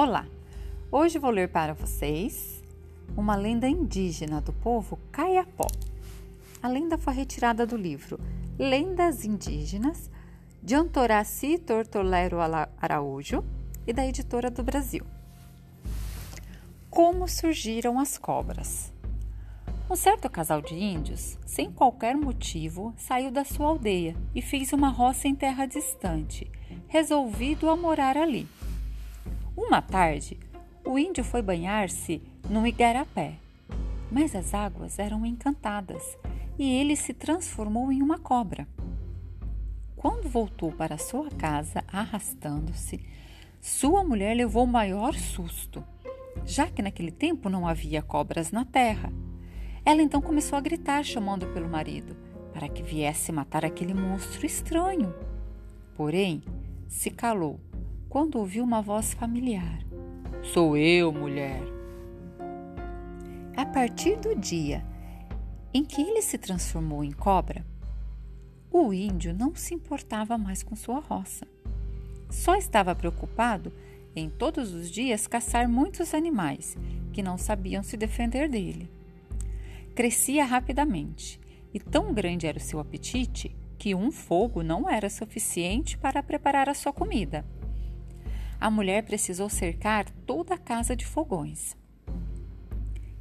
Olá! 0.00 0.28
Hoje 0.92 1.18
vou 1.18 1.28
ler 1.28 1.48
para 1.48 1.74
vocês 1.74 2.62
uma 3.16 3.34
lenda 3.34 3.68
indígena 3.68 4.40
do 4.40 4.52
povo 4.52 4.96
Caiapó. 5.10 5.66
A 6.62 6.68
lenda 6.68 6.96
foi 6.96 7.14
retirada 7.14 7.66
do 7.66 7.76
livro 7.76 8.16
Lendas 8.56 9.24
Indígenas 9.24 10.08
de 10.62 10.76
Antoraci 10.76 11.58
Tortolero 11.58 12.38
Araújo 12.80 13.44
e 13.88 13.92
da 13.92 14.06
Editora 14.06 14.52
do 14.52 14.62
Brasil. 14.62 15.04
Como 16.88 17.26
surgiram 17.26 17.98
as 17.98 18.16
cobras? 18.16 18.92
Um 19.90 19.96
certo 19.96 20.30
casal 20.30 20.62
de 20.62 20.76
índios, 20.76 21.36
sem 21.44 21.72
qualquer 21.72 22.16
motivo, 22.16 22.94
saiu 22.96 23.32
da 23.32 23.44
sua 23.44 23.66
aldeia 23.66 24.14
e 24.32 24.40
fez 24.40 24.72
uma 24.72 24.90
roça 24.90 25.26
em 25.26 25.34
terra 25.34 25.66
distante, 25.66 26.48
resolvido 26.86 27.68
a 27.68 27.74
morar 27.74 28.16
ali. 28.16 28.46
Uma 29.60 29.82
tarde, 29.82 30.38
o 30.86 30.96
índio 30.96 31.24
foi 31.24 31.42
banhar-se 31.42 32.22
no 32.48 32.64
igarapé, 32.64 33.34
mas 34.08 34.36
as 34.36 34.54
águas 34.54 35.00
eram 35.00 35.26
encantadas 35.26 36.16
e 36.56 36.70
ele 36.70 36.94
se 36.94 37.12
transformou 37.12 37.90
em 37.90 38.00
uma 38.00 38.20
cobra. 38.20 38.68
Quando 39.96 40.28
voltou 40.28 40.70
para 40.70 40.96
sua 40.96 41.28
casa 41.30 41.82
arrastando-se, 41.88 43.04
sua 43.60 44.04
mulher 44.04 44.36
levou 44.36 44.62
o 44.62 44.68
maior 44.68 45.14
susto, 45.14 45.84
já 46.46 46.68
que 46.68 46.80
naquele 46.80 47.10
tempo 47.10 47.48
não 47.48 47.66
havia 47.66 48.00
cobras 48.00 48.52
na 48.52 48.64
terra 48.64 49.12
ela 49.88 50.02
então 50.02 50.20
começou 50.20 50.58
a 50.58 50.60
gritar, 50.60 51.02
chamando 51.02 51.46
pelo 51.46 51.66
marido, 51.66 52.14
para 52.52 52.68
que 52.68 52.82
viesse 52.82 53.32
matar 53.32 53.64
aquele 53.64 53.94
monstro 53.94 54.44
estranho. 54.44 55.14
Porém, 55.94 56.42
se 56.86 57.10
calou 57.10 57.58
quando 58.08 58.36
ouviu 58.36 58.64
uma 58.64 58.80
voz 58.80 59.12
familiar: 59.12 59.78
Sou 60.42 60.76
eu, 60.76 61.12
mulher. 61.12 61.62
A 63.56 63.66
partir 63.66 64.16
do 64.16 64.34
dia 64.34 64.84
em 65.74 65.84
que 65.84 66.00
ele 66.00 66.22
se 66.22 66.38
transformou 66.38 67.04
em 67.04 67.10
cobra, 67.10 67.64
o 68.70 68.92
índio 68.92 69.34
não 69.34 69.54
se 69.54 69.74
importava 69.74 70.38
mais 70.38 70.62
com 70.62 70.76
sua 70.76 71.00
roça. 71.00 71.46
Só 72.30 72.54
estava 72.54 72.94
preocupado 72.94 73.72
em 74.14 74.28
todos 74.28 74.72
os 74.72 74.90
dias 74.90 75.26
caçar 75.26 75.68
muitos 75.68 76.14
animais 76.14 76.76
que 77.12 77.22
não 77.22 77.36
sabiam 77.36 77.82
se 77.82 77.96
defender 77.96 78.48
dele. 78.48 78.90
Crescia 79.94 80.44
rapidamente, 80.44 81.40
e 81.74 81.80
tão 81.80 82.12
grande 82.14 82.46
era 82.46 82.58
o 82.58 82.60
seu 82.60 82.78
apetite 82.78 83.54
que 83.78 83.94
um 83.94 84.10
fogo 84.10 84.62
não 84.62 84.88
era 84.88 85.10
suficiente 85.10 85.96
para 85.98 86.22
preparar 86.22 86.68
a 86.68 86.74
sua 86.74 86.92
comida. 86.92 87.44
A 88.60 88.70
mulher 88.70 89.04
precisou 89.04 89.48
cercar 89.48 90.10
toda 90.26 90.54
a 90.54 90.58
casa 90.58 90.96
de 90.96 91.06
fogões. 91.06 91.76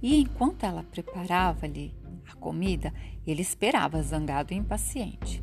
E 0.00 0.20
enquanto 0.20 0.64
ela 0.64 0.84
preparava-lhe 0.84 1.92
a 2.30 2.34
comida, 2.36 2.92
ele 3.26 3.42
esperava 3.42 4.02
zangado 4.02 4.52
e 4.52 4.56
impaciente. 4.56 5.42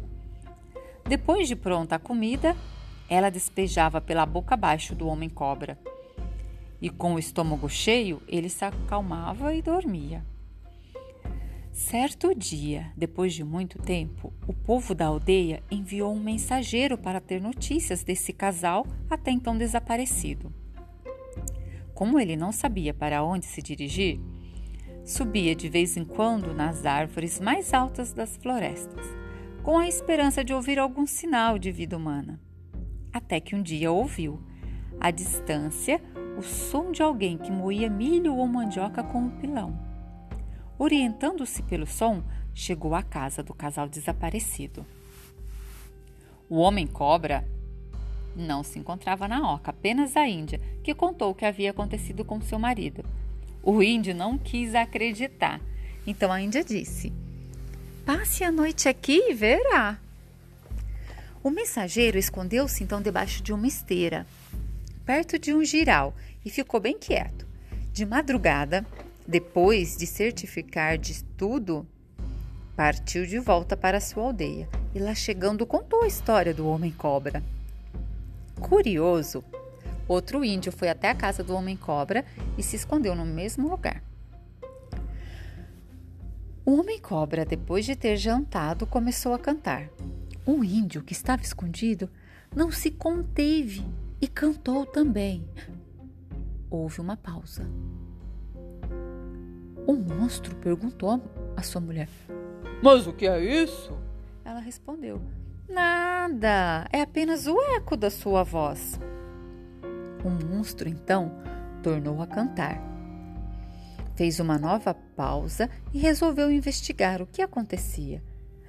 Depois 1.06 1.48
de 1.48 1.56
pronta 1.56 1.96
a 1.96 2.00
comida, 2.00 2.56
ela 3.10 3.30
despejava 3.30 4.00
pela 4.00 4.26
boca 4.26 4.54
abaixo 4.54 4.96
do 4.96 5.08
homem 5.08 5.30
cobra. 5.30 5.78
E 6.82 6.90
com 6.90 7.16
o 7.16 7.20
estômago 7.20 7.68
cheio, 7.68 8.22
ele 8.28 8.48
se 8.48 8.64
acalmava 8.64 9.54
e 9.54 9.62
dormia. 9.62 10.26
Certo 11.72 12.36
dia, 12.36 12.92
depois 12.98 13.34
de 13.34 13.46
muito 13.46 13.80
tempo, 13.80 14.34
o 14.46 14.54
povo 14.54 14.94
da 14.94 15.06
aldeia 15.06 15.64
enviou 15.72 16.14
um 16.14 16.20
mensageiro 16.20 16.98
para 16.98 17.22
ter 17.22 17.42
notícias 17.42 18.04
desse 18.04 18.34
casal 18.34 18.86
até 19.10 19.32
então 19.32 19.58
desaparecido. 19.58 20.54
Como 21.94 22.20
ele 22.20 22.36
não 22.36 22.52
sabia 22.52 22.94
para 22.94 23.24
onde 23.24 23.46
se 23.46 23.62
dirigir, 23.62 24.20
subia 25.06 25.56
de 25.56 25.70
vez 25.70 25.96
em 25.96 26.04
quando 26.04 26.54
nas 26.54 26.86
árvores 26.86 27.40
mais 27.40 27.74
altas 27.74 28.12
das 28.12 28.36
florestas, 28.36 29.06
com 29.64 29.78
a 29.78 29.88
esperança 29.88 30.44
de 30.44 30.54
ouvir 30.54 30.78
algum 30.78 31.06
sinal 31.06 31.58
de 31.58 31.72
vida 31.72 31.96
humana. 31.96 32.38
Até 33.14 33.40
que 33.40 33.56
um 33.56 33.62
dia 33.62 33.92
ouviu, 33.92 34.42
à 35.00 35.10
distância, 35.10 36.02
o 36.38 36.42
som 36.42 36.92
de 36.92 37.02
alguém 37.02 37.38
que 37.38 37.52
moía 37.52 37.90
milho 37.90 38.36
ou 38.36 38.46
mandioca 38.46 39.02
com 39.02 39.20
um 39.20 39.30
pilão. 39.30 39.91
Orientando-se 40.84 41.62
pelo 41.62 41.86
som, 41.86 42.24
chegou 42.56 42.96
à 42.96 43.04
casa 43.04 43.44
do 43.44 43.54
casal 43.54 43.88
desaparecido. 43.88 44.84
O 46.50 46.56
homem 46.56 46.88
cobra 46.88 47.48
não 48.36 48.64
se 48.64 48.80
encontrava 48.80 49.28
na 49.28 49.54
oca, 49.54 49.70
apenas 49.70 50.18
a 50.18 50.28
Índia, 50.28 50.60
que 50.84 50.96
contou 50.96 51.30
o 51.30 51.36
que 51.36 51.46
havia 51.46 51.70
acontecido 51.70 52.26
com 52.26 52.42
seu 52.42 52.58
marido. 52.58 53.06
O 53.62 53.84
índio 53.84 54.16
não 54.16 54.40
quis 54.40 54.74
acreditar. 54.74 55.62
Então 56.08 56.32
a 56.32 56.42
Índia 56.42 56.64
disse: 56.64 57.14
Passe 58.04 58.44
a 58.44 58.52
noite 58.52 58.90
aqui 58.90 59.30
e 59.30 59.36
verá. 59.36 60.00
O 61.44 61.52
mensageiro 61.52 62.18
escondeu-se 62.18 62.84
então 62.84 63.04
debaixo 63.04 63.44
de 63.44 63.54
uma 63.54 63.68
esteira, 63.68 64.26
perto 65.06 65.38
de 65.38 65.54
um 65.54 65.64
giral, 65.64 66.16
e 66.44 66.50
ficou 66.50 66.80
bem 66.80 66.98
quieto. 66.98 67.46
De 67.94 68.04
madrugada, 68.04 68.84
depois 69.28 69.96
de 69.98 70.06
certificar 70.06 70.98
de 70.98 71.24
tudo, 71.38 71.88
partiu 72.76 73.26
de 73.26 73.40
volta 73.40 73.78
para 73.78 74.00
sua 74.00 74.24
aldeia 74.24 74.68
e 74.94 75.00
lá 75.00 75.14
chegando 75.14 75.66
contou 75.66 76.04
a 76.04 76.08
história 76.08 76.54
do 76.54 76.68
homem 76.68 76.92
cobra. 76.92 77.44
Curioso, 78.60 79.44
outro 80.08 80.44
índio 80.44 80.72
foi 80.72 80.90
até 80.90 81.10
a 81.10 81.16
casa 81.16 81.44
do 81.44 81.54
homem 81.54 81.78
cobra 81.78 82.26
e 82.58 82.64
se 82.64 82.76
escondeu 82.76 83.16
no 83.16 83.26
mesmo 83.26 83.70
lugar. 83.70 84.04
O 86.64 86.80
homem 86.80 87.00
cobra, 87.00 87.44
depois 87.44 87.86
de 87.86 87.96
ter 87.96 88.18
jantado, 88.18 88.86
começou 88.86 89.34
a 89.34 89.40
cantar. 89.40 89.90
O 90.46 90.64
índio 90.64 91.02
que 91.02 91.14
estava 91.14 91.42
escondido 91.42 92.10
não 92.56 92.72
se 92.72 92.92
conteve 92.92 93.86
e 94.20 94.28
cantou 94.28 94.86
também. 94.86 95.48
Houve 96.70 97.02
uma 97.02 97.18
pausa. 97.18 97.68
O 99.88 99.94
monstro 99.94 100.56
perguntou 100.58 101.20
à 101.58 101.64
sua 101.64 101.82
mulher: 101.82 102.08
Mas 102.84 103.08
o 103.08 103.14
que 103.14 103.28
é 103.28 103.44
isso? 103.44 103.92
Ela 104.46 104.60
respondeu: 104.60 105.22
Nada, 105.68 106.88
é 106.92 107.02
apenas 107.02 107.48
o 107.48 107.60
eco 107.76 107.98
da 107.98 108.10
sua 108.10 108.44
voz. 108.44 109.00
O 110.24 110.30
monstro 110.30 110.88
então 110.88 111.32
tornou 111.82 112.22
a 112.22 112.28
cantar. 112.28 112.80
Fez 114.16 114.40
uma 114.40 114.60
nova 114.60 114.94
pausa 114.94 115.68
e 115.92 115.98
resolveu 115.98 116.52
investigar 116.52 117.22
o 117.22 117.28
que 117.28 117.42
acontecia. 117.42 118.22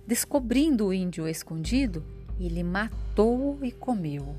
Descobrindo 0.06 0.86
o 0.86 0.94
índio 0.94 1.28
escondido, 1.28 2.02
ele 2.40 2.62
matou 2.62 3.58
e 3.62 3.70
comeu. 3.70 4.34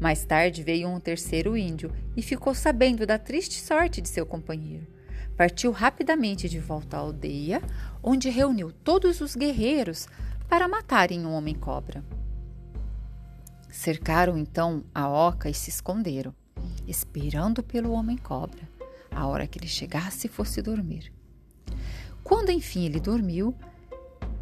Mais 0.00 0.24
tarde 0.24 0.64
veio 0.64 0.88
um 0.88 0.98
terceiro 0.98 1.56
índio 1.56 1.92
e 2.16 2.22
ficou 2.22 2.52
sabendo 2.52 3.06
da 3.06 3.16
triste 3.16 3.60
sorte 3.60 4.00
de 4.00 4.08
seu 4.08 4.26
companheiro 4.26 4.86
partiu 5.36 5.70
rapidamente 5.70 6.48
de 6.48 6.58
volta 6.58 6.96
à 6.96 7.00
aldeia, 7.00 7.62
onde 8.02 8.30
reuniu 8.30 8.72
todos 8.72 9.20
os 9.20 9.34
guerreiros 9.34 10.08
para 10.48 10.68
matarem 10.68 11.24
o 11.24 11.28
um 11.28 11.34
homem-cobra. 11.34 12.04
Cercaram 13.70 14.36
então 14.36 14.84
a 14.94 15.08
oca 15.08 15.48
e 15.48 15.54
se 15.54 15.70
esconderam, 15.70 16.34
esperando 16.86 17.62
pelo 17.62 17.92
homem-cobra, 17.92 18.68
a 19.10 19.26
hora 19.26 19.46
que 19.46 19.58
ele 19.58 19.68
chegasse 19.68 20.26
e 20.26 20.30
fosse 20.30 20.60
dormir. 20.60 21.12
Quando 22.22 22.50
enfim 22.50 22.84
ele 22.84 23.00
dormiu, 23.00 23.54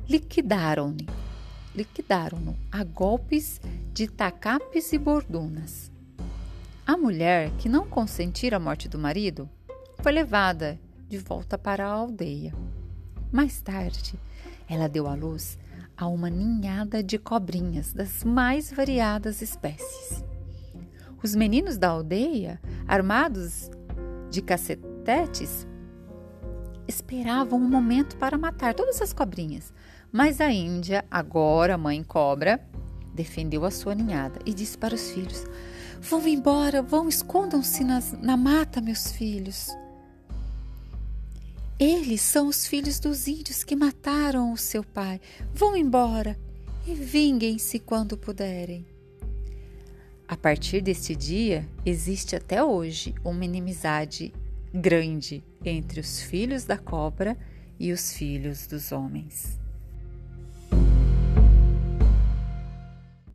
liquidaram-no 0.09 1.31
liquidaram 1.75 2.57
a 2.71 2.83
golpes 2.83 3.61
de 3.93 4.09
tacapes 4.09 4.93
e 4.93 4.99
bordunas. 4.99 5.91
A 6.87 6.97
mulher, 6.97 7.51
que 7.59 7.69
não 7.69 7.87
consentira 7.87 8.57
a 8.57 8.61
morte 8.61 8.89
do 8.89 8.99
marido, 8.99 9.49
foi 10.03 10.13
levada 10.13 10.81
de 11.09 11.19
volta 11.19 11.59
para 11.59 11.87
a 11.87 11.91
aldeia. 11.91 12.55
Mais 13.31 13.61
tarde, 13.61 14.15
ela 14.67 14.89
deu 14.89 15.07
à 15.07 15.15
luz 15.15 15.59
a 15.95 16.07
uma 16.07 16.31
ninhada 16.31 17.03
de 17.03 17.19
cobrinhas 17.19 17.93
das 17.93 18.25
mais 18.25 18.73
variadas 18.73 19.43
espécies. 19.43 20.25
Os 21.23 21.35
meninos 21.35 21.77
da 21.77 21.91
aldeia, 21.91 22.59
armados 22.89 23.71
de 24.31 24.41
cacetetes, 24.41 25.67
esperavam 26.89 27.59
um 27.61 27.69
momento 27.69 28.17
para 28.17 28.39
matar 28.39 28.73
todas 28.73 29.03
as 29.03 29.13
cobrinhas, 29.13 29.71
mas 30.11 30.41
a 30.41 30.51
Índia, 30.51 31.05
agora 31.11 31.77
mãe 31.77 32.03
cobra, 32.03 32.59
defendeu 33.13 33.67
a 33.67 33.71
sua 33.71 33.95
ninhada 33.95 34.41
e 34.47 34.55
disse 34.55 34.79
para 34.79 34.95
os 34.95 35.11
filhos: 35.11 35.45
Vão 36.01 36.27
embora, 36.27 36.81
vão, 36.81 37.07
escondam-se 37.07 37.85
na 37.85 38.37
mata, 38.37 38.81
meus 38.81 39.13
filhos. 39.13 39.69
Eles 41.81 42.21
são 42.21 42.47
os 42.47 42.67
filhos 42.67 43.01
dos 43.01 43.27
índios 43.27 43.65
que 43.65 43.75
mataram 43.75 44.53
o 44.53 44.57
seu 44.59 44.85
pai. 44.85 45.19
Vão 45.55 45.75
embora 45.75 46.39
e 46.87 46.95
vinguem-se 46.95 47.79
quando 47.79 48.19
puderem. 48.19 48.85
A 50.29 50.37
partir 50.37 50.83
deste 50.83 51.17
dia, 51.17 51.67
existe 51.87 52.37
até 52.37 52.63
hoje 52.63 53.15
uma 53.25 53.47
inimizade 53.47 54.31
grande 54.75 55.43
entre 55.65 56.01
os 56.01 56.21
filhos 56.21 56.65
da 56.65 56.77
cobra 56.77 57.35
e 57.79 57.93
os 57.93 58.13
filhos 58.13 58.67
dos 58.67 58.93
homens. 58.93 59.60